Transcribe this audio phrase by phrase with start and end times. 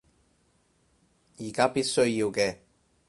[1.37, 2.57] 而家必須要嘅